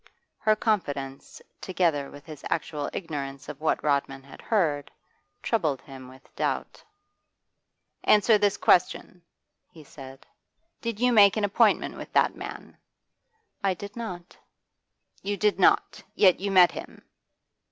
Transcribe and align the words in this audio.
Her 0.39 0.55
confidence, 0.55 1.43
together 1.61 2.09
with 2.09 2.25
his 2.25 2.43
actual 2.49 2.89
ignorance 2.91 3.47
of 3.47 3.61
what 3.61 3.83
Rodman 3.83 4.23
had 4.23 4.41
heard, 4.41 4.89
troubled 5.43 5.79
him 5.81 6.07
with 6.07 6.35
doubt. 6.35 6.83
'Answer 8.05 8.39
this 8.39 8.57
question,' 8.57 9.21
he 9.69 9.83
said. 9.83 10.25
'Did 10.81 10.99
you 10.99 11.13
make 11.13 11.37
an 11.37 11.43
appointment 11.43 11.97
with 11.97 12.11
that 12.13 12.35
man?' 12.35 12.77
'I 13.63 13.73
did 13.75 13.95
not.' 13.95 14.35
'You 15.21 15.37
did 15.37 15.59
not? 15.59 16.01
Yet 16.15 16.39
you 16.39 16.49
met 16.49 16.71
him? 16.71 17.03